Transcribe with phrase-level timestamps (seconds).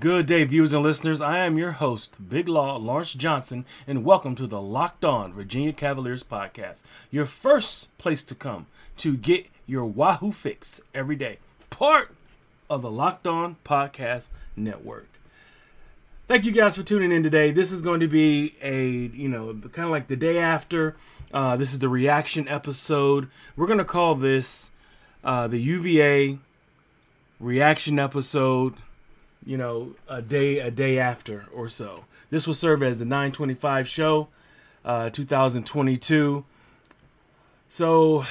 [0.00, 1.20] Good day, viewers and listeners.
[1.20, 5.74] I am your host, Big Law Lawrence Johnson, and welcome to the Locked On Virginia
[5.74, 6.80] Cavaliers podcast,
[7.10, 8.64] your first place to come
[8.96, 12.14] to get your Wahoo fix every day, part
[12.70, 15.08] of the Locked On Podcast Network.
[16.26, 17.50] Thank you guys for tuning in today.
[17.50, 20.96] This is going to be a, you know, kind of like the day after.
[21.34, 23.28] Uh, this is the reaction episode.
[23.56, 24.70] We're going to call this
[25.22, 26.38] uh, the UVA
[27.38, 28.76] reaction episode
[29.44, 32.04] you know, a day a day after or so.
[32.30, 34.28] This will serve as the 925 show,
[34.84, 36.44] uh, 2022.
[37.68, 38.24] So,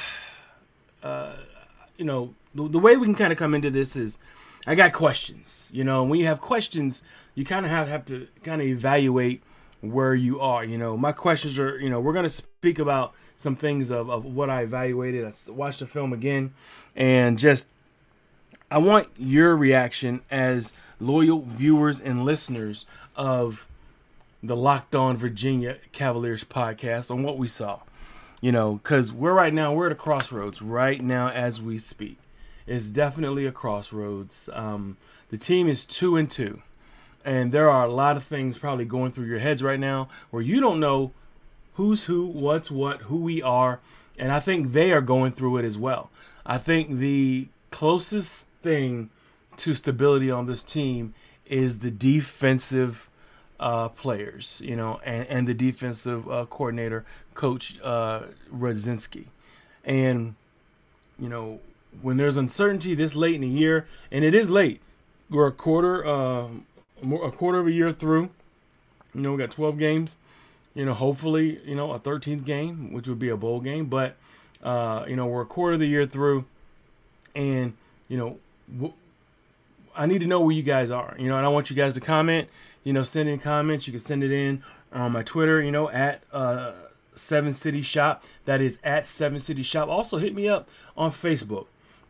[1.02, 1.34] uh,
[1.96, 4.18] you know, the, the way we can kind of come into this is,
[4.66, 5.70] I got questions.
[5.72, 7.02] You know, when you have questions,
[7.34, 9.42] you kind of have have to kind of evaluate
[9.80, 10.64] where you are.
[10.64, 14.24] You know, my questions are, you know, we're gonna speak about some things of, of
[14.24, 15.24] what I evaluated.
[15.24, 16.54] I watched the film again,
[16.94, 17.68] and just
[18.70, 23.68] I want your reaction as loyal viewers and listeners of
[24.42, 27.80] the Locked On Virginia Cavaliers podcast on what we saw.
[28.40, 32.18] You know, because we're right now, we're at a crossroads right now as we speak.
[32.66, 34.48] It's definitely a crossroads.
[34.52, 34.96] Um,
[35.30, 36.62] the team is two and two,
[37.24, 40.42] and there are a lot of things probably going through your heads right now where
[40.42, 41.12] you don't know
[41.74, 43.80] who's who, what's what, who we are,
[44.18, 46.10] and I think they are going through it as well.
[46.44, 49.10] I think the closest thing
[49.58, 51.14] to stability on this team
[51.46, 53.10] is the defensive
[53.60, 58.22] uh, players, you know, and, and the defensive uh, coordinator, Coach uh.
[59.84, 60.34] And,
[61.18, 61.60] you know,
[62.00, 64.80] when there's uncertainty this late in the year, and it is late,
[65.30, 66.48] we're a quarter, uh,
[67.02, 68.30] a quarter of a year through.
[69.14, 70.16] You know, we got 12 games.
[70.74, 73.86] You know, hopefully, you know, a 13th game, which would be a bowl game.
[73.86, 74.16] But,
[74.62, 76.44] uh, you know, we're a quarter of the year through,
[77.34, 77.74] and
[78.08, 78.92] you know,
[79.94, 81.94] I need to know where you guys are, you know, and I want you guys
[81.94, 82.48] to comment,
[82.84, 83.86] you know, send in comments.
[83.86, 84.62] You can send it in
[84.92, 86.72] on my Twitter, you know, at uh,
[87.14, 88.24] Seven City Shop.
[88.44, 89.88] That is at Seven City Shop.
[89.88, 91.66] Also, hit me up on Facebook.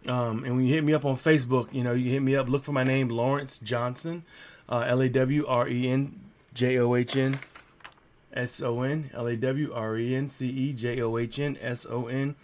[0.06, 2.48] Um, and when you hit me up on Facebook, you know, you hit me up,
[2.48, 4.24] look for my name, Lawrence Johnson,
[4.68, 6.20] uh, L A W R E N
[6.54, 7.38] J O H N
[8.32, 11.56] S O N, L A W R E N C E J O H N
[11.60, 12.34] S O N.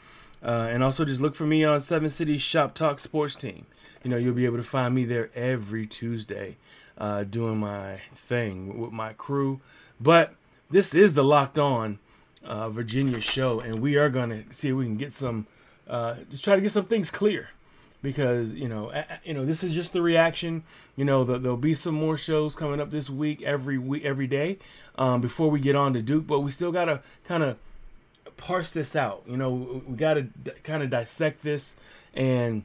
[0.42, 3.66] Uh, and also just look for me on Seven Cities Shop Talk Sports Team
[4.02, 6.56] you know, you'll be able to find me there every Tuesday
[6.96, 9.60] uh, doing my thing with my crew.
[10.00, 10.34] But
[10.70, 11.98] this is the Locked On
[12.44, 15.46] uh, Virginia show, and we are going to see if we can get some,
[15.88, 17.50] uh, just try to get some things clear.
[18.00, 18.92] Because you know,
[19.24, 20.62] you know, this is just the reaction.
[20.94, 24.28] You know, the, there'll be some more shows coming up this week, every week, every
[24.28, 24.58] day,
[24.96, 26.24] um, before we get on to Duke.
[26.24, 27.58] But we still gotta kind of
[28.36, 29.22] parse this out.
[29.26, 31.76] You know, we gotta d- kind of dissect this
[32.14, 32.64] and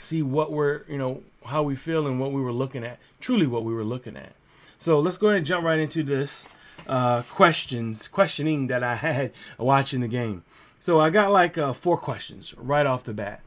[0.00, 3.46] see what we're, you know, how we feel and what we were looking at, truly
[3.46, 4.32] what we were looking at.
[4.78, 6.48] So let's go ahead and jump right into this
[6.86, 10.44] uh, questions, questioning that I had watching the game.
[10.80, 13.40] So I got like uh, four questions right off the bat.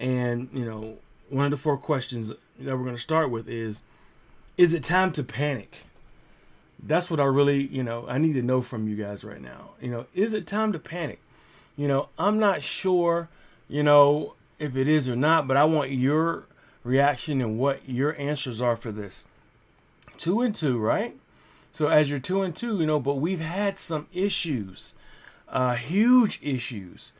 [0.00, 0.94] And, you know,
[1.28, 3.82] one of the four questions that we're going to start with is
[4.56, 5.84] Is it time to panic?
[6.82, 9.70] That's what I really, you know, I need to know from you guys right now.
[9.80, 11.20] You know, is it time to panic?
[11.76, 13.28] You know, I'm not sure,
[13.68, 16.44] you know, if it is or not, but I want your
[16.84, 19.26] reaction and what your answers are for this.
[20.16, 21.16] Two and two, right?
[21.72, 24.94] So as you're two and two, you know, but we've had some issues,
[25.48, 27.12] uh, huge issues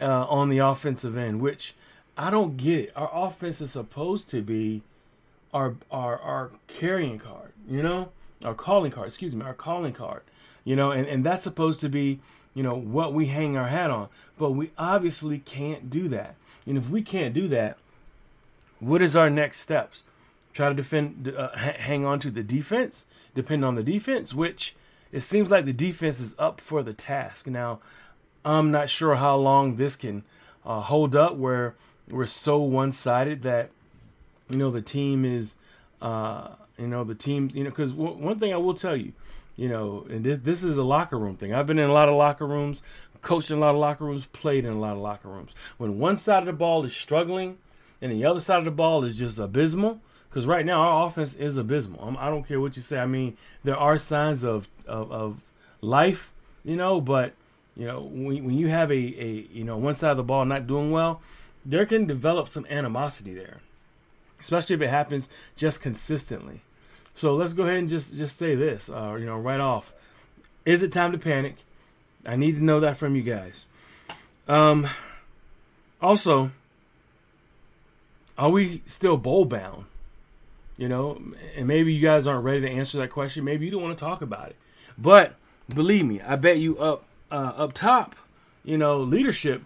[0.00, 1.74] uh, on the offensive end, which
[2.16, 2.92] I don't get it.
[2.96, 4.82] Our offense is supposed to be
[5.52, 8.10] our our our carrying card, you know,
[8.44, 9.08] our calling card.
[9.08, 10.22] Excuse me, our calling card,
[10.64, 12.20] you know, and and that's supposed to be
[12.54, 14.08] you know what we hang our hat on,
[14.38, 16.36] but we obviously can't do that.
[16.66, 17.78] And if we can't do that,
[18.80, 20.02] what is our next steps?
[20.52, 24.74] Try to defend, uh, hang on to the defense, depend on the defense, which
[25.12, 27.46] it seems like the defense is up for the task.
[27.46, 27.80] Now,
[28.44, 30.24] I'm not sure how long this can
[30.64, 31.74] uh, hold up where
[32.08, 33.70] we're so one sided that,
[34.48, 35.56] you know, the team is,
[36.00, 39.12] uh, you know, the teams, you know, because w- one thing I will tell you,
[39.56, 41.54] you know, and this this is a locker room thing.
[41.54, 42.82] I've been in a lot of locker rooms
[43.26, 45.50] coached in a lot of locker rooms, played in a lot of locker rooms.
[45.78, 47.58] When one side of the ball is struggling
[48.00, 51.34] and the other side of the ball is just abysmal, because right now our offense
[51.34, 52.00] is abysmal.
[52.00, 52.98] I'm, I do not care what you say.
[52.98, 55.40] I mean, there are signs of, of, of
[55.80, 56.32] life,
[56.64, 57.34] you know, but
[57.76, 60.44] you know when, when you have a, a you know one side of the ball
[60.44, 61.20] not doing well,
[61.64, 63.60] there can develop some animosity there,
[64.40, 66.60] especially if it happens just consistently.
[67.16, 69.92] So let's go ahead and just just say this, uh, you know, right off.
[70.64, 71.56] Is it time to panic?
[72.26, 73.64] I need to know that from you guys.
[74.46, 74.88] Um,
[76.00, 76.50] also,
[78.36, 79.86] are we still bowl bound?
[80.76, 81.22] You know,
[81.56, 83.44] and maybe you guys aren't ready to answer that question.
[83.44, 84.56] Maybe you don't want to talk about it.
[84.98, 85.36] But
[85.72, 88.14] believe me, I bet you up uh, up top,
[88.62, 89.62] you know, leadership,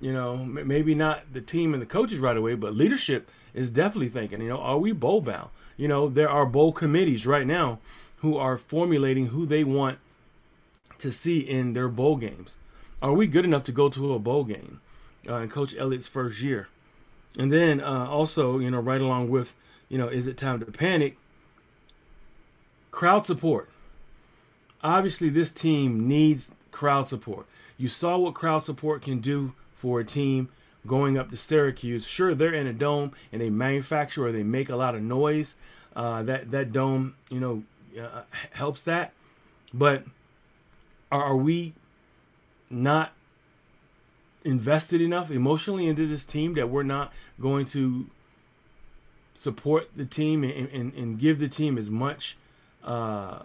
[0.00, 4.08] you know, maybe not the team and the coaches right away, but leadership is definitely
[4.08, 5.50] thinking, you know, are we bowl bound?
[5.76, 7.78] You know, there are bowl committees right now
[8.18, 9.98] who are formulating who they want
[10.98, 12.56] to see in their bowl games.
[13.00, 14.80] Are we good enough to go to a bowl game
[15.28, 16.68] uh, in Coach Elliott's first year?
[17.36, 19.54] And then uh, also, you know, right along with,
[19.88, 21.16] you know, is it time to panic?
[22.90, 23.68] Crowd support.
[24.84, 27.46] Obviously, this team needs crowd support.
[27.76, 30.48] You saw what crowd support can do for a team
[30.86, 32.06] going up to Syracuse.
[32.06, 35.56] Sure, they're in a dome and they manufacture or they make a lot of noise.
[35.94, 37.62] Uh, that that dome, you know,
[38.00, 39.12] uh, helps that.
[39.74, 40.04] But
[41.10, 41.74] are, are we
[42.70, 43.12] not
[44.44, 48.06] invested enough emotionally into this team that we're not going to
[49.34, 52.36] support the team and, and, and give the team as much,
[52.84, 53.40] uh,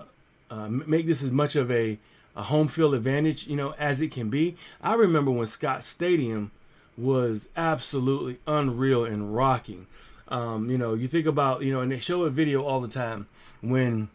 [0.50, 2.00] uh, make this as much of a,
[2.36, 4.56] a home field advantage, you know, as it can be.
[4.82, 6.52] I remember when Scott Stadium
[6.98, 9.88] was absolutely unreal and rocking.
[10.28, 12.88] Um, you know, you think about, you know, and they show a video all the
[12.88, 13.28] time
[13.62, 14.10] when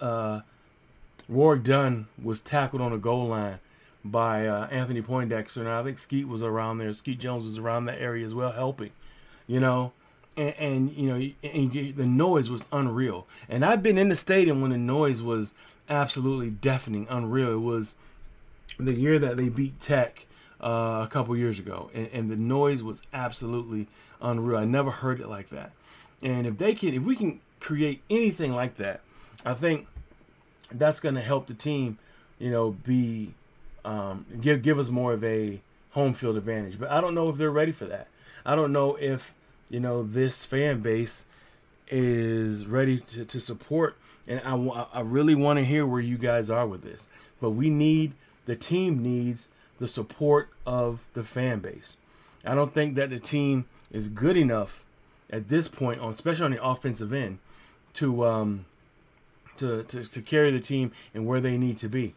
[0.00, 0.40] uh,
[1.28, 3.58] Warrick Dunn was tackled on the goal line
[4.04, 6.92] by uh, Anthony Poindexter, and I think Skeet was around there.
[6.92, 8.90] Skeet Jones was around that area as well, helping.
[9.46, 9.92] You know,
[10.36, 13.26] and, and you know, and the noise was unreal.
[13.48, 15.54] And I've been in the stadium when the noise was
[15.88, 17.52] absolutely deafening, unreal.
[17.52, 17.96] It was
[18.78, 20.25] the year that they beat Tech
[20.60, 23.88] uh, a couple years ago, and, and the noise was absolutely
[24.20, 24.58] unreal.
[24.58, 25.72] I never heard it like that.
[26.22, 29.00] And if they can, if we can create anything like that,
[29.44, 29.86] I think
[30.70, 31.98] that's going to help the team,
[32.38, 33.34] you know, be
[33.84, 35.60] um, give give us more of a
[35.90, 36.78] home field advantage.
[36.78, 38.08] But I don't know if they're ready for that.
[38.44, 39.34] I don't know if
[39.68, 41.26] you know this fan base
[41.88, 43.96] is ready to, to support.
[44.28, 44.56] And I,
[44.92, 47.08] I really want to hear where you guys are with this.
[47.40, 48.12] But we need
[48.46, 51.96] the team needs the support of the fan base.
[52.44, 54.84] I don't think that the team is good enough
[55.30, 57.38] at this point, on especially on the offensive end,
[57.94, 58.66] to um,
[59.56, 62.14] to, to, to carry the team and where they need to be.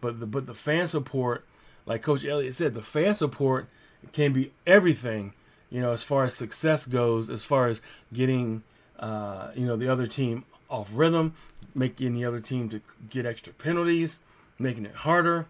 [0.00, 1.44] But the but the fan support,
[1.86, 3.68] like Coach Elliott said, the fan support
[4.12, 5.32] can be everything.
[5.70, 7.80] You know, as far as success goes, as far as
[8.12, 8.62] getting
[8.98, 11.34] uh, you know the other team off rhythm,
[11.74, 12.80] making the other team to
[13.10, 14.20] get extra penalties,
[14.58, 15.46] making it harder.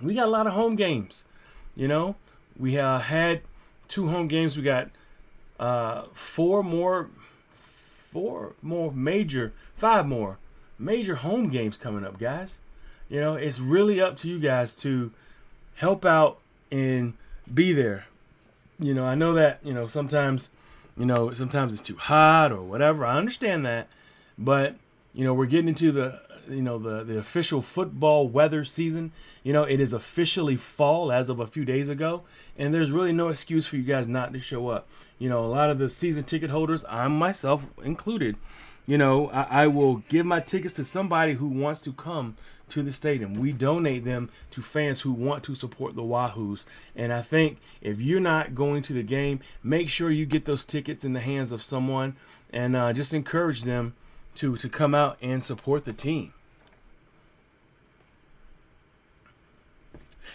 [0.00, 1.24] We got a lot of home games.
[1.74, 2.16] You know,
[2.58, 3.42] we uh, had
[3.88, 4.56] two home games.
[4.56, 4.90] We got
[5.58, 7.08] uh, four more,
[7.50, 10.38] four more major five more
[10.78, 12.58] major home games coming up, guys.
[13.08, 15.12] You know, it's really up to you guys to
[15.76, 16.38] help out
[16.70, 17.14] and
[17.52, 18.06] be there.
[18.78, 20.50] You know, I know that, you know, sometimes,
[20.98, 23.06] you know, sometimes it's too hot or whatever.
[23.06, 23.88] I understand that.
[24.36, 24.76] But,
[25.14, 29.12] you know, we're getting into the you know the the official football weather season.
[29.42, 32.22] You know, it is officially fall as of a few days ago,
[32.58, 34.88] and there's really no excuse for you guys not to show up.
[35.18, 38.36] You know, a lot of the season ticket holders, I'm myself included,
[38.86, 42.36] you know, I, I, will give my tickets to somebody who wants to come
[42.68, 43.34] to the stadium.
[43.34, 46.64] We donate them to fans who want to support the Wahoos.
[46.94, 50.64] And I think if you're not going to the game, make sure you get those
[50.64, 52.16] tickets in the hands of someone
[52.50, 53.94] and uh, just encourage them
[54.36, 56.32] to, to come out and support the team.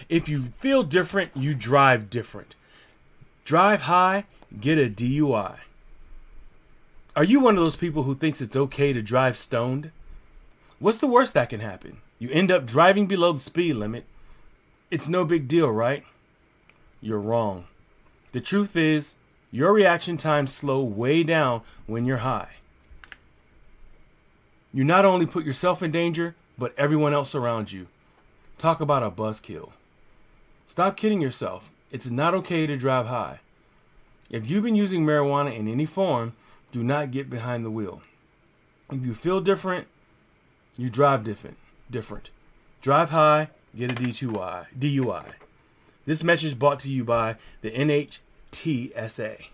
[0.10, 2.56] If you feel different, you drive different.
[3.46, 4.26] Drive high,
[4.60, 5.58] get a DUI.
[7.16, 9.92] Are you one of those people who thinks it's okay to drive stoned?
[10.80, 11.98] What's the worst that can happen?
[12.20, 14.06] You end up driving below the speed limit.
[14.90, 16.04] It's no big deal, right?
[17.02, 17.66] You're wrong.
[18.32, 19.16] The truth is,
[19.52, 22.52] your reaction times slow way down when you're high.
[24.74, 27.88] You not only put yourself in danger, but everyone else around you.
[28.58, 29.72] Talk about a buzzkill.
[30.72, 31.70] Stop kidding yourself.
[31.92, 33.42] It's not okay to drive high.
[34.30, 36.32] If you've been using marijuana in any form,
[36.72, 38.02] do not get behind the wheel.
[38.90, 39.90] If you feel different,
[40.78, 41.58] you drive different.
[41.92, 42.30] Different.
[42.82, 45.34] Drive high, get a D2I, DUI.
[46.06, 49.50] This message brought to you by the NHTSA.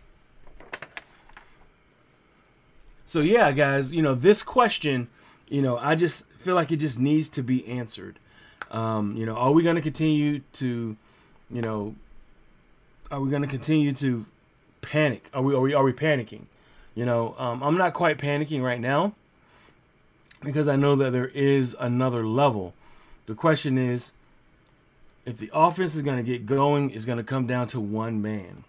[3.08, 5.08] So yeah, guys, you know this question,
[5.50, 8.20] you know, I just feel like it just needs to be answered.
[8.70, 10.96] Um, you know, are we going to continue to,
[11.50, 11.96] you know,
[13.12, 14.26] are we going to continue to
[14.82, 15.30] panic?
[15.34, 16.44] Are we are we are we panicking?
[16.96, 19.14] You know, um, I'm not quite panicking right now
[20.44, 22.74] because I know that there is another level.
[23.28, 24.14] The question is
[25.26, 28.22] if the offense is going to get going, it's going to come down to one
[28.22, 28.64] man.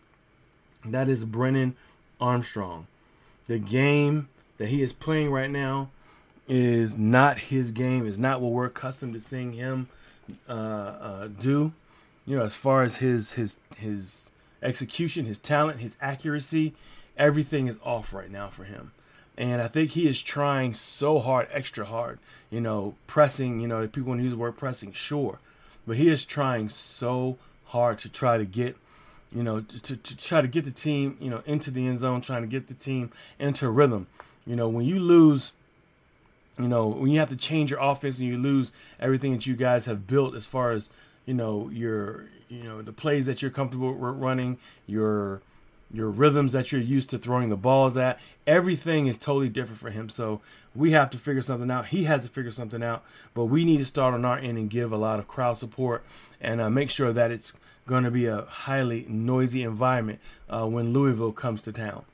[0.84, 1.76] That is Brennan
[2.20, 2.86] Armstrong.
[3.46, 5.88] the game that he is playing right now
[6.48, 8.06] is not his game.
[8.06, 9.88] Is not what we're accustomed to seeing him
[10.48, 11.72] uh, uh, do.
[12.28, 14.30] You know, as far as his his his
[14.62, 16.74] execution, his talent, his accuracy,
[17.16, 18.92] everything is off right now for him.
[19.36, 22.18] And I think he is trying so hard, extra hard.
[22.50, 23.60] You know, pressing.
[23.60, 25.38] You know, people want to use the word pressing, sure,
[25.86, 28.76] but he is trying so hard to try to get
[29.34, 32.20] you know, to, to try to get the team, you know, into the end zone,
[32.20, 34.06] trying to get the team into rhythm.
[34.46, 35.52] You know, when you lose,
[36.58, 39.54] you know, when you have to change your offense and you lose everything that you
[39.54, 40.88] guys have built as far as,
[41.28, 44.56] you know, your, you know, the plays that you're comfortable running,
[44.86, 45.42] your,
[45.92, 49.90] your rhythms that you're used to throwing the balls at, everything is totally different for
[49.90, 50.08] him.
[50.08, 50.40] So
[50.74, 51.88] we have to figure something out.
[51.88, 53.04] He has to figure something out,
[53.34, 56.02] but we need to start on our end and give a lot of crowd support
[56.40, 57.52] and uh, make sure that it's
[57.86, 62.06] going to be a highly noisy environment uh, when Louisville comes to town.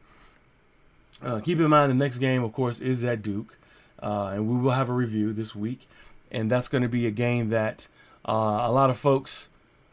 [1.23, 3.59] Uh, keep in mind the next game, of course, is at Duke,
[4.03, 5.87] uh, and we will have a review this week,
[6.33, 7.87] and that's going to be a game that
[8.27, 9.49] uh, a lot of folks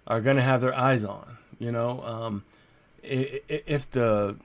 [0.07, 1.37] are going to have their eyes on.
[1.59, 2.43] You know, um,
[3.03, 4.35] if the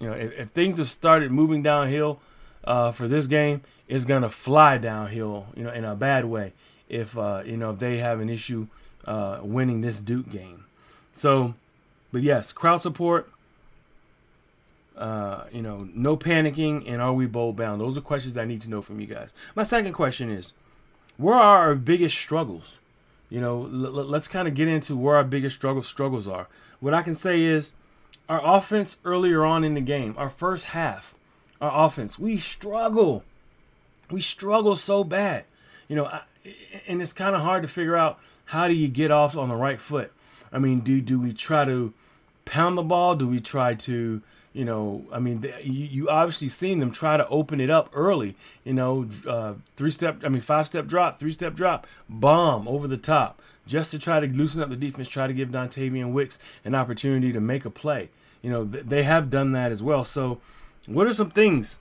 [0.00, 2.20] you know if, if, things have started moving downhill
[2.64, 5.46] uh, for this game, it's going to fly downhill.
[5.54, 6.52] You know, in a bad way.
[6.88, 8.68] If uh, you know if they have an issue
[9.06, 10.64] winning this Duke game.
[11.14, 11.54] So,
[12.12, 13.30] but yes, crowd support.
[14.96, 17.82] Uh, you know, no panicking, and are we bowl bound?
[17.82, 19.34] Those are questions I need to know from you guys.
[19.54, 20.54] My second question is,
[21.18, 22.80] where are our biggest struggles?
[23.28, 26.48] You know, l- let's kind of get into where our biggest struggles struggles are.
[26.80, 27.72] What I can say is,
[28.28, 31.14] our offense earlier on in the game, our first half,
[31.60, 33.24] our offense, we struggle.
[34.10, 35.44] We struggle so bad.
[35.88, 36.22] You know, I,
[36.86, 39.56] and it's kind of hard to figure out how do you get off on the
[39.56, 40.12] right foot.
[40.52, 41.92] I mean, do do we try to
[42.44, 43.16] pound the ball?
[43.16, 44.22] Do we try to
[44.56, 48.36] you know, I mean, you, you obviously seen them try to open it up early.
[48.64, 52.88] You know, uh, three step, I mean, five step drop, three step drop, bomb over
[52.88, 56.38] the top, just to try to loosen up the defense, try to give Dontayvion Wicks
[56.64, 58.08] an opportunity to make a play.
[58.40, 60.06] You know, th- they have done that as well.
[60.06, 60.40] So,
[60.86, 61.78] what are some things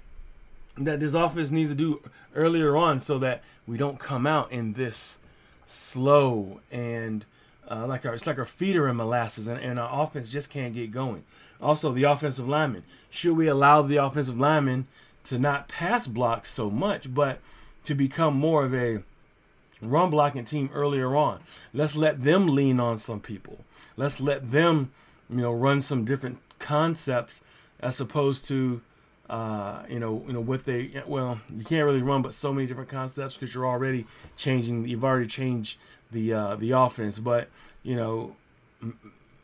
[0.75, 2.01] that this offense needs to do
[2.36, 5.20] earlier on so that we don't come out in this
[5.65, 7.24] slow and
[7.72, 10.50] uh, like our, it's like our feet are in molasses, and, and our offense just
[10.50, 11.24] can't get going.
[11.62, 12.84] Also, the offensive lineman.
[13.10, 14.88] Should we allow the offensive lineman
[15.26, 17.40] to not pass block so much, but
[17.86, 19.04] to become more of a
[19.82, 21.40] run blocking team earlier on?
[21.74, 23.60] Let's let them lean on some people.
[23.98, 24.92] Let's let them,
[25.30, 27.42] you know, run some different concepts
[27.80, 28.82] as opposed to,
[29.30, 31.02] uh, you know, you know what they.
[31.06, 34.88] Well, you can't really run, but so many different concepts because you're already changing.
[34.88, 35.78] You've already changed
[36.12, 37.50] the uh, the offense, but
[37.84, 38.36] you know,
[38.82, 38.98] m-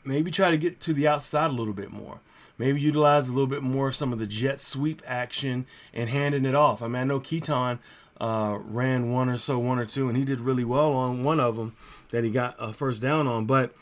[0.04, 2.20] maybe try to get to the outside a little bit more.
[2.58, 6.46] Maybe utilize a little bit more of some of the jet sweep action and handing
[6.46, 6.82] it off.
[6.82, 7.80] I mean, I know Keytaon
[8.20, 11.40] uh, ran one or so, one or two, and he did really well on one
[11.40, 11.76] of them
[12.10, 13.46] that he got a first down on.
[13.46, 13.74] But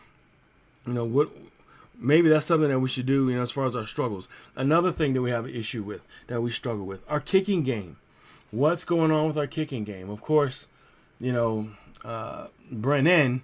[0.88, 1.30] you know what?
[1.98, 3.30] Maybe that's something that we should do.
[3.30, 4.30] You know, as far as our struggles.
[4.56, 7.98] Another thing that we have an issue with that we struggle with our kicking game.
[8.52, 10.10] What's going on with our kicking game?
[10.10, 10.70] Of course,
[11.20, 11.72] you know
[12.06, 13.44] uh, Brendan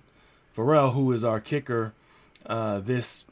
[0.54, 1.94] Farrell, who is our kicker,
[2.46, 3.26] uh, this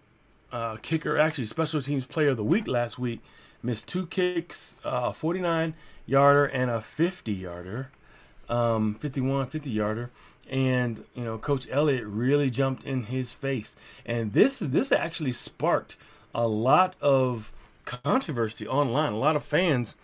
[0.51, 3.21] uh, kicker, actually special teams player of the week last week,
[3.61, 5.73] missed two kicks, uh, a 49
[6.05, 7.89] yarder and a 50 yarder,
[8.49, 10.11] um, 51, 50 yarder.
[10.49, 15.95] And you know, Coach Elliott really jumped in his face, and this this actually sparked
[16.35, 17.53] a lot of
[17.85, 19.13] controversy online.
[19.13, 19.95] A lot of fans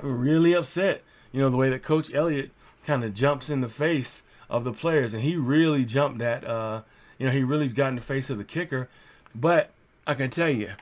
[0.00, 1.02] were really upset.
[1.32, 2.50] You know, the way that Coach Elliott
[2.86, 6.82] kind of jumps in the face of the players, and he really jumped at, uh,
[7.18, 8.88] you know, he really got in the face of the kicker.
[9.34, 9.70] But
[10.06, 10.72] I can tell you,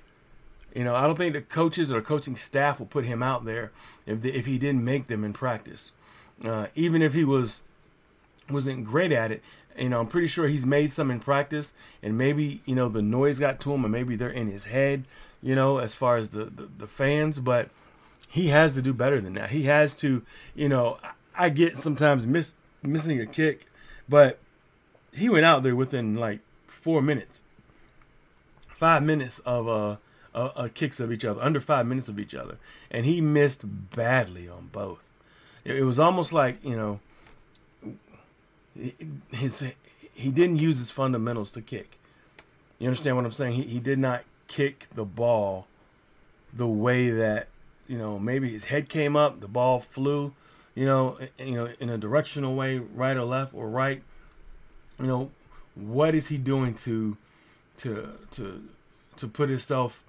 [0.74, 3.72] you know, I don't think the coaches or coaching staff will put him out there
[4.06, 5.92] if the, if he didn't make them in practice.
[6.44, 7.62] Uh, even if he was
[8.50, 9.42] wasn't great at it,
[9.76, 13.02] you know, I'm pretty sure he's made some in practice, and maybe you know the
[13.02, 15.04] noise got to him, or maybe they're in his head,
[15.42, 17.40] you know, as far as the the, the fans.
[17.40, 17.70] But
[18.28, 19.50] he has to do better than that.
[19.50, 20.22] He has to,
[20.54, 20.98] you know,
[21.34, 23.66] I get sometimes miss, missing a kick,
[24.08, 24.38] but
[25.16, 27.44] he went out there within like four minutes,
[28.68, 29.96] five minutes of uh,
[30.34, 32.58] uh, uh, kicks of each other, under five minutes of each other,
[32.90, 34.98] and he missed badly on both.
[35.64, 37.00] It, it was almost like you know,
[39.32, 39.64] his
[40.12, 41.98] he didn't use his fundamentals to kick.
[42.78, 43.54] You understand what I'm saying?
[43.54, 45.66] He he did not kick the ball
[46.52, 47.48] the way that
[47.86, 50.32] you know maybe his head came up, the ball flew
[50.76, 54.02] you know, you know, in a directional way, right or left or right.
[54.98, 55.30] You know,
[55.74, 57.16] what is he doing to
[57.78, 58.68] to to
[59.16, 60.02] to put himself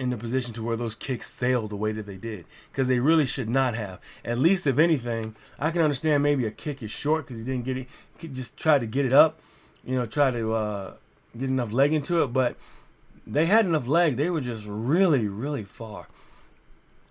[0.00, 2.98] in the position to where those kicks sailed the way that they did because they
[2.98, 4.00] really should not have.
[4.24, 7.66] At least, if anything, I can understand maybe a kick is short because he didn't
[7.66, 7.86] get it.
[8.32, 9.40] Just try to get it up,
[9.84, 10.94] you know, try to uh,
[11.38, 12.28] get enough leg into it.
[12.28, 12.56] But
[13.26, 14.16] they had enough leg.
[14.16, 16.08] They were just really, really far.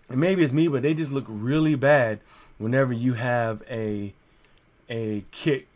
[0.10, 2.22] And maybe it's me, but they just look really bad
[2.58, 4.16] whenever you have a
[4.90, 5.68] a kick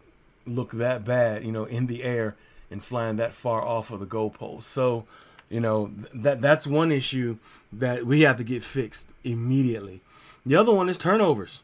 [0.45, 2.35] look that bad, you know, in the air
[2.69, 4.63] and flying that far off of the goalpost.
[4.63, 5.05] So,
[5.49, 7.37] you know, that that's one issue
[7.71, 10.01] that we have to get fixed immediately.
[10.45, 11.61] The other one is turnovers.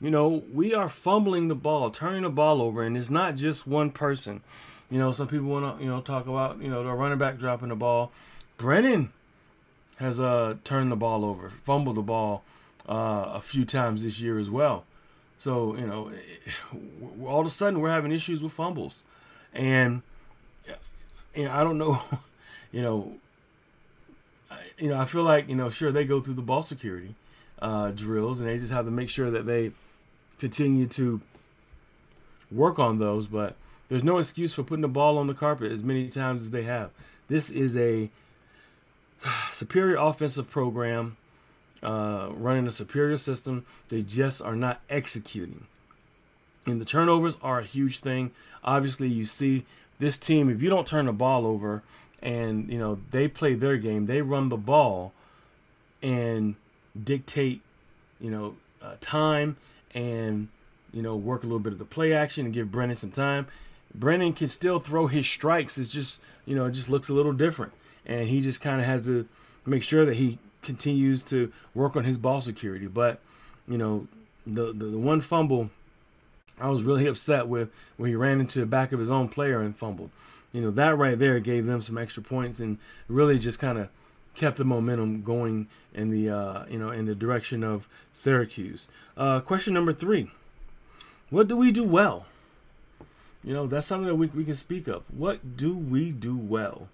[0.00, 3.66] You know, we are fumbling the ball, turning the ball over, and it's not just
[3.66, 4.42] one person.
[4.90, 7.38] You know, some people want to, you know, talk about, you know, the running back
[7.38, 8.12] dropping the ball.
[8.56, 9.12] Brennan
[9.96, 12.44] has uh, turned the ball over, fumbled the ball
[12.88, 14.84] uh, a few times this year as well.
[15.38, 16.76] So you know, eh, eh,
[17.24, 19.04] all of a sudden we're having issues with fumbles,
[19.54, 20.02] and
[20.68, 20.72] eh,
[21.34, 22.00] you know, I don't know,
[22.72, 23.14] you know,
[24.50, 27.14] I, you know, I feel like you know, sure they go through the ball security
[27.60, 29.72] uh, drills, and they just have to make sure that they
[30.38, 31.20] continue to
[32.50, 33.56] work on those, but
[33.88, 36.62] there's no excuse for putting the ball on the carpet as many times as they
[36.62, 36.90] have.
[37.28, 38.10] This is a
[39.52, 41.16] superior offensive program
[41.82, 43.64] uh, running a superior system.
[43.88, 45.66] They just are not executing.
[46.66, 48.32] And the turnovers are a huge thing.
[48.62, 49.64] Obviously, you see
[49.98, 51.82] this team, if you don't turn the ball over
[52.20, 55.12] and, you know, they play their game, they run the ball
[56.02, 56.56] and
[57.02, 57.62] dictate,
[58.20, 59.56] you know, uh, time
[59.94, 60.48] and,
[60.92, 63.46] you know, work a little bit of the play action and give Brennan some time.
[63.94, 65.78] Brennan can still throw his strikes.
[65.78, 67.72] It's just, you know, it just looks a little different.
[68.04, 69.26] And he just kind of has to
[69.66, 72.86] make sure that he continues to work on his ball security.
[72.86, 73.20] But
[73.66, 74.08] you know,
[74.46, 75.70] the, the, the one fumble
[76.60, 79.60] I was really upset with when he ran into the back of his own player
[79.60, 80.10] and fumbled.
[80.52, 83.88] You know, that right there gave them some extra points and really just kind of
[84.34, 88.88] kept the momentum going in the uh, you know in the direction of Syracuse.
[89.16, 90.30] Uh, question number three:
[91.30, 92.26] What do we do well?
[93.44, 95.04] You know, that's something that we we can speak of.
[95.14, 96.88] What do we do well?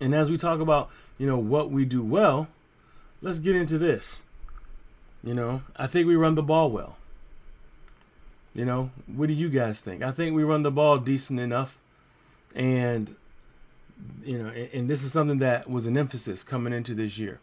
[0.00, 2.48] And as we talk about you know, what we do well,
[3.22, 4.22] let's get into this.
[5.22, 6.96] You know, I think we run the ball well.
[8.54, 10.02] You know, what do you guys think?
[10.02, 11.78] I think we run the ball decent enough.
[12.54, 13.14] And,
[14.24, 17.40] you know, and, this is something that was an emphasis coming into this year.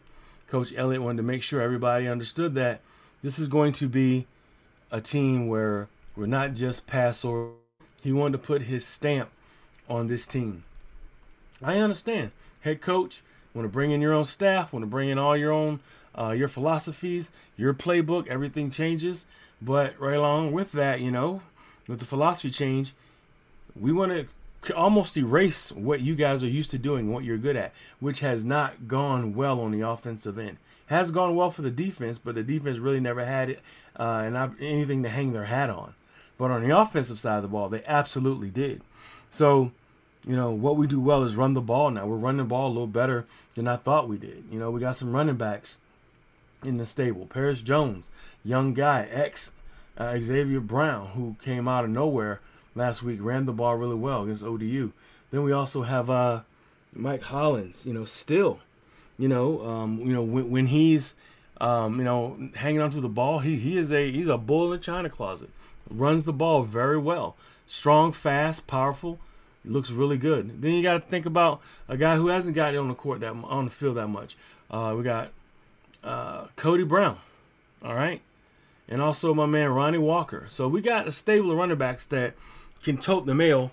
[0.48, 2.80] Coach Elliott wanted to make sure everybody understood that
[3.22, 4.26] this is going to be
[4.90, 7.52] a team where we're not just pass or
[8.02, 9.30] he wanted to put his stamp
[9.88, 10.64] on this team.
[11.62, 12.32] I understand.
[12.64, 13.22] Head coach,
[13.54, 15.80] want to bring in your own staff, want to bring in all your own
[16.18, 19.26] uh, your philosophies, your playbook, everything changes.
[19.60, 21.42] But right along with that, you know,
[21.88, 22.94] with the philosophy change,
[23.78, 24.28] we want
[24.62, 28.20] to almost erase what you guys are used to doing, what you're good at, which
[28.20, 30.56] has not gone well on the offensive end.
[30.86, 33.60] Has gone well for the defense, but the defense really never had it
[33.98, 35.94] uh, and anything to hang their hat on.
[36.36, 38.82] But on the offensive side of the ball, they absolutely did.
[39.30, 39.72] So
[40.26, 42.06] you know, what we do well is run the ball now.
[42.06, 44.44] We're running the ball a little better than I thought we did.
[44.50, 45.76] You know, we got some running backs
[46.64, 47.26] in the stable.
[47.26, 48.10] Perris Jones,
[48.42, 49.52] young guy, ex
[49.98, 52.40] uh, Xavier Brown, who came out of nowhere
[52.74, 54.92] last week, ran the ball really well against ODU.
[55.30, 56.40] Then we also have uh,
[56.92, 58.60] Mike Hollins, you know, still,
[59.18, 61.14] you know, um, you know, when, when he's,
[61.60, 64.78] um, you know, hanging onto the ball, he, he is a, he's a bull in
[64.78, 65.50] a china closet.
[65.90, 67.36] Runs the ball very well.
[67.66, 69.18] Strong, fast, powerful
[69.64, 70.60] looks really good.
[70.62, 73.20] Then you got to think about a guy who hasn't got it on the court
[73.20, 74.36] that on the field that much.
[74.70, 75.30] Uh, we got
[76.02, 77.18] uh, Cody Brown,
[77.82, 78.20] all right,
[78.88, 80.46] and also my man Ronnie Walker.
[80.48, 82.34] So we got a stable of running backs that
[82.82, 83.72] can tote the mail.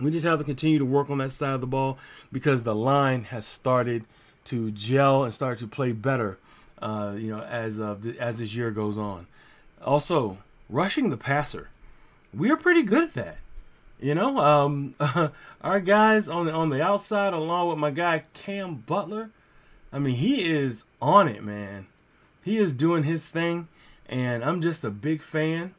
[0.00, 1.98] We just have to continue to work on that side of the ball
[2.30, 4.04] because the line has started
[4.44, 6.38] to gel and start to play better.
[6.80, 9.26] Uh, you know, as of the, as this year goes on.
[9.84, 10.38] Also,
[10.70, 11.70] rushing the passer,
[12.32, 13.38] we are pretty good at that.
[14.00, 14.94] You know, um,
[15.60, 19.30] our guys on the on the outside, along with my guy Kam Butler.
[19.92, 21.86] I mean, he is on it, man.
[22.42, 23.68] He is doing his thing,
[24.06, 25.74] and I'm just a big fan.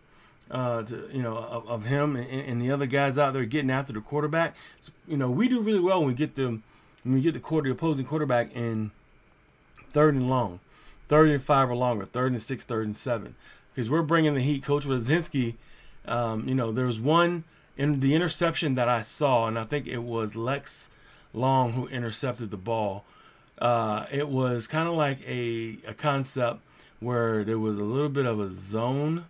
[0.51, 3.69] Uh, to, you know, of, of him and, and, the other guys out there getting
[3.69, 4.55] after the quarterback.
[4.81, 6.63] So, you know, we do really well when we get them
[7.03, 8.89] when we get the quarter the opposing quarterback in
[9.91, 10.59] third and long,
[11.07, 13.35] third and five or longer, third and six, third and seven,
[13.73, 14.63] because we're bringing the heat.
[14.63, 15.53] Coach Rudzinski,
[16.07, 17.43] um, you know, there was one
[17.79, 20.89] in the interception that I saw, and I think it was Lex
[21.33, 23.05] Long who intercepted the ball.
[23.57, 26.59] Uh, it was kind of like a, a concept
[26.99, 29.27] where there was a little bit of a zone,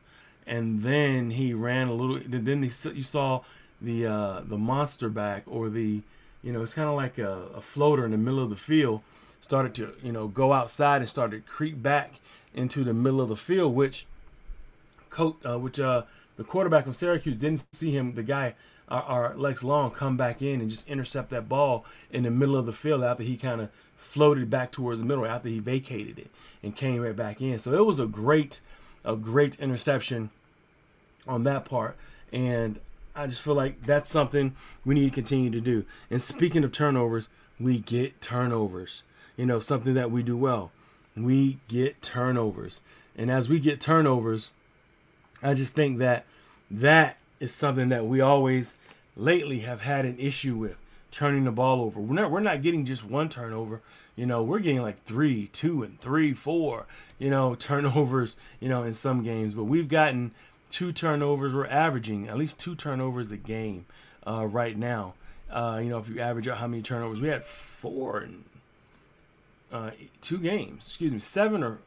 [0.48, 2.20] and then he ran a little.
[2.26, 3.42] Then he, you saw
[3.80, 6.02] the uh, the monster back or the
[6.42, 9.02] you know it's kind of like a, a, floater in the middle of the field.
[9.42, 12.14] started to you know go outside and started to creep back
[12.56, 14.08] into the middle of the field, which
[15.12, 16.02] coach, uh, which uh,
[16.40, 18.14] the quarterback from Syracuse didn't see him.
[18.14, 18.56] The guy,
[18.88, 22.56] our, our Lex Long, come back in and just intercept that ball in the middle
[22.56, 26.18] of the field after he kind of floated back towards the middle after he vacated
[26.18, 26.32] it
[26.64, 27.60] and came right back in.
[27.60, 28.62] So it was a great,
[29.04, 30.30] a great interception
[31.28, 31.98] on that part.
[32.32, 32.80] And
[33.14, 35.84] I just feel like that's something we need to continue to do.
[36.10, 37.28] And speaking of turnovers,
[37.60, 39.04] we get turnovers.
[39.36, 40.72] You know, something that we do well.
[41.18, 42.80] We get turnovers.
[43.18, 44.52] And as we get turnovers,
[45.42, 46.26] I just think that
[46.70, 48.78] that is something that we always
[49.16, 50.76] lately have had an issue with
[51.12, 52.00] turning the ball over.
[52.00, 53.82] We're not we're not getting just one turnover.
[54.16, 56.86] You know, we're getting like three, two, and three, four.
[57.18, 58.36] You know, turnovers.
[58.60, 60.32] You know, in some games, but we've gotten
[60.70, 61.54] two turnovers.
[61.54, 63.86] We're averaging at least two turnovers a game
[64.28, 65.14] uh, right now.
[65.50, 68.44] Uh, you know, if you average out how many turnovers we had, four in
[69.72, 70.88] uh, two games.
[70.88, 71.80] Excuse me, seven or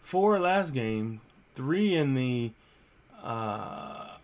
[0.00, 1.20] four last game,
[1.54, 2.52] three in the
[3.22, 4.16] uh,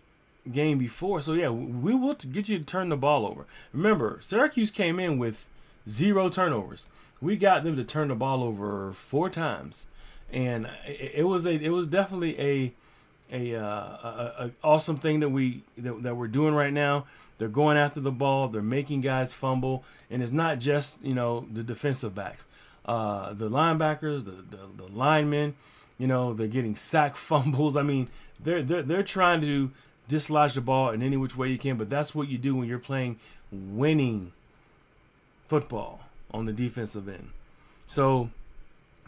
[0.51, 1.21] game before.
[1.21, 3.45] So yeah, we will get you to turn the ball over.
[3.73, 5.47] Remember, Syracuse came in with
[5.87, 6.85] zero turnovers.
[7.21, 9.87] We got them to turn the ball over four times,
[10.31, 12.73] and it, was a it was definitely a
[13.31, 17.05] a, uh, a, a awesome thing that we that, that we're doing right now.
[17.37, 18.47] They're going after the ball.
[18.47, 22.47] They're making guys fumble, and it's not just you know the defensive backs,
[22.85, 25.55] uh, the linebackers, the, the the linemen.
[25.97, 27.77] You know they're getting sack fumbles.
[27.77, 28.07] I mean
[28.39, 29.71] they're they're they're trying to
[30.07, 31.77] dislodge the ball in any which way you can.
[31.77, 33.19] But that's what you do when you're playing
[33.51, 34.33] winning
[35.47, 36.01] football
[36.31, 37.29] on the defensive end.
[37.87, 38.29] So,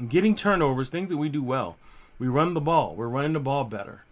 [0.09, 1.77] getting turnovers, things that we do well.
[2.19, 2.95] We run the ball.
[2.95, 4.03] We're running the ball better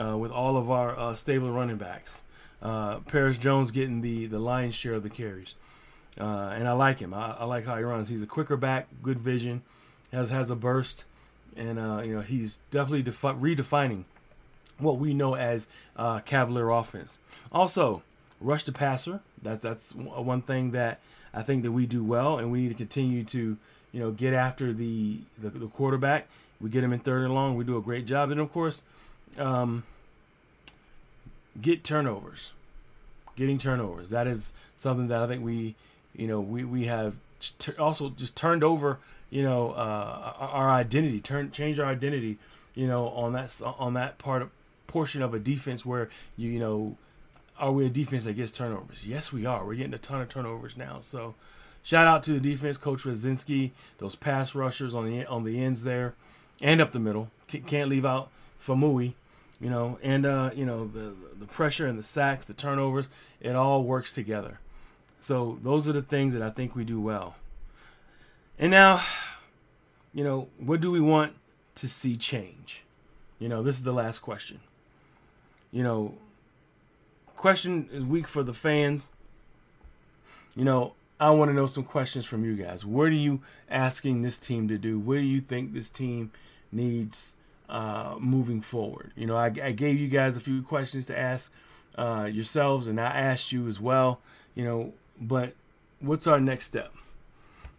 [0.00, 2.24] uh, with all of our uh, stable running backs.
[2.62, 5.54] Uh, Perris Jones getting the, the lion's share of the carries.
[6.18, 7.12] Uh, and I like him.
[7.12, 8.08] I, I, like how he runs.
[8.08, 9.62] He's a quicker back, good vision,
[10.12, 11.04] has has a burst,
[11.56, 14.04] and uh, you know he's definitely defi- redefining
[14.78, 17.18] what we know as uh, Cavalier offense.
[17.50, 18.02] Also,
[18.40, 19.20] rush the passer.
[19.42, 21.00] That's that's one thing that
[21.34, 23.56] I think that we do well, and we need to continue to
[23.92, 26.28] you know get after the the, the quarterback.
[26.60, 27.56] We get him in third and long.
[27.56, 28.82] We do a great job, and of course,
[29.38, 29.82] um,
[31.60, 32.52] get turnovers.
[33.34, 34.10] Getting turnovers.
[34.10, 35.74] That is something that I think we
[36.14, 37.16] you know we we have
[37.58, 38.98] t- also just turned over
[39.32, 42.38] you know uh, our identity, turn change our identity
[42.74, 44.50] you know on that on that part of
[44.86, 46.96] portion of a defense where you you know
[47.58, 49.06] are we a defense that gets turnovers?
[49.06, 49.64] Yes, we are.
[49.64, 50.98] We're getting a ton of turnovers now.
[51.00, 51.34] So,
[51.82, 55.84] shout out to the defense coach Rudzinski, those pass rushers on the on the ends
[55.84, 56.14] there,
[56.60, 57.30] and up the middle.
[57.48, 58.30] Can't leave out
[58.62, 59.14] Faumui,
[59.60, 63.08] you know, and uh, you know the the pressure and the sacks, the turnovers.
[63.40, 64.58] It all works together.
[65.20, 67.36] So those are the things that I think we do well.
[68.62, 69.02] And now,
[70.14, 71.34] you know, what do we want
[71.74, 72.84] to see change?
[73.40, 74.60] You know, this is the last question
[75.72, 76.14] you know,
[77.34, 79.10] question is weak for the fans.
[80.54, 82.84] You know, I want to know some questions from you guys.
[82.84, 84.98] What are you asking this team to do?
[84.98, 86.30] What do you think this team
[86.70, 87.34] needs
[87.68, 89.12] uh, moving forward?
[89.16, 91.50] You know, I, I, gave you guys a few questions to ask
[91.96, 94.20] uh, yourselves, and I asked you as well.
[94.54, 95.54] You know, but
[96.00, 96.92] what's our next step?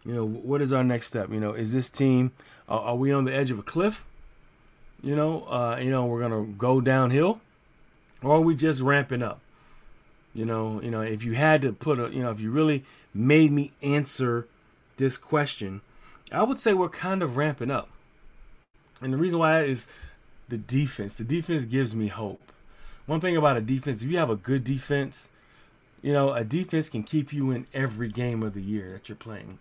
[0.04, 1.30] You know, what is our next step?
[1.30, 2.32] You know, is this team?
[2.68, 4.06] Uh, are we on the edge of a cliff?
[5.02, 7.40] You know, uh, you know, we're gonna go downhill
[8.22, 9.40] or are we just ramping up?
[10.34, 12.84] You know, you know, if you had to put a, you know, if you really
[13.12, 14.48] made me answer
[14.96, 15.80] this question,
[16.32, 17.88] I would say we're kind of ramping up.
[19.00, 19.86] And the reason why is
[20.48, 21.16] the defense.
[21.16, 22.40] The defense gives me hope.
[23.06, 25.30] One thing about a defense, if you have a good defense,
[26.02, 29.16] you know, a defense can keep you in every game of the year that you're
[29.16, 29.58] playing.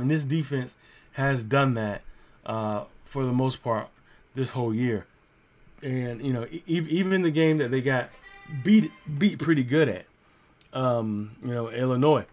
[0.00, 0.74] And this defense
[1.12, 2.02] has done that
[2.46, 3.88] uh, for the most part
[4.34, 5.06] this whole year.
[5.82, 8.10] And you know even in the game that they got
[8.62, 10.04] beat beat pretty good at,
[10.72, 12.26] um, you know Illinois,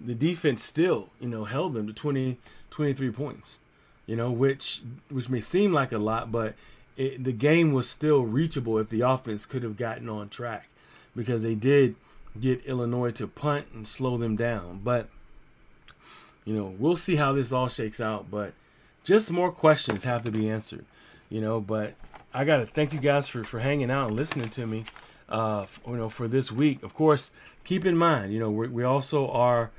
[0.00, 2.38] the defense still you know held them to 20,
[2.70, 3.60] 23 points,
[4.06, 6.54] you know which which may seem like a lot, but
[6.96, 10.68] it, the game was still reachable if the offense could have gotten on track
[11.14, 11.94] because they did
[12.38, 15.08] get Illinois to punt and slow them down, but
[16.48, 18.54] you know we'll see how this all shakes out, but
[19.04, 20.86] just more questions have to be answered,
[21.28, 21.92] you know, but
[22.32, 24.84] I got to thank you guys for, for hanging out and listening to me.
[25.28, 27.32] Uh, you know, for this week, of course,
[27.64, 29.70] keep in mind, you know, we we also are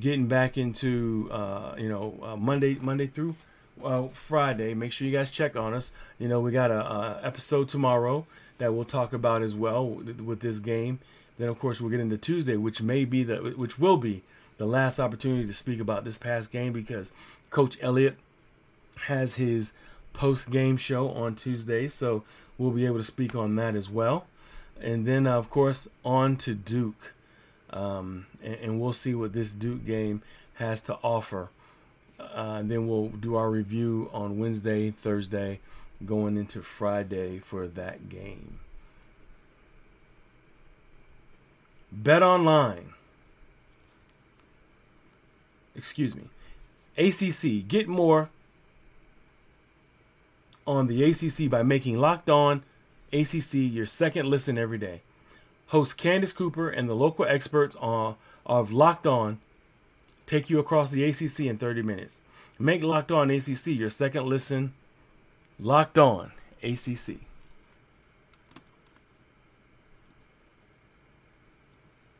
[0.00, 3.36] getting back into, uh, you know, uh, Monday Monday through
[3.84, 4.72] uh, Friday.
[4.72, 5.92] Make sure you guys check on us.
[6.18, 8.24] You know, we got a, a, episode tomorrow
[8.56, 11.00] that we'll talk about as well with, with this game.
[11.36, 14.22] Then, of course, we'll get into Tuesday, which may be the which will be
[14.58, 17.12] the last opportunity to speak about this past game because
[17.50, 18.16] Coach Elliott
[19.06, 19.72] has his
[20.12, 22.24] post game show on Tuesday, so
[22.56, 24.26] we'll be able to speak on that as well.
[24.80, 27.12] And then, uh, of course, on to Duke.
[27.70, 30.22] Um, and, and, we'll see what this Duke game
[30.54, 31.48] has to offer.
[32.20, 35.58] Uh, then we'll do our review on Wednesday, Thursday,
[36.06, 38.60] going into Friday for that game.
[41.90, 42.94] Bet online.
[45.76, 46.24] Excuse me.
[46.96, 47.66] ACC.
[47.66, 48.30] Get more
[50.66, 52.62] on the ACC by making Locked On
[53.12, 55.02] ACC your second listen every day.
[55.68, 59.38] Host Candace Cooper and the local experts on, of Locked On
[60.26, 62.20] take you across the ACC in 30 minutes.
[62.58, 64.72] Make Locked On ACC your second listen.
[65.58, 66.32] Locked On
[66.62, 67.18] ACC.